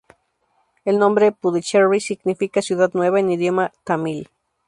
[0.83, 4.31] El nombre "Puducherry" significa "Ciudad Nueva" en idioma tamil.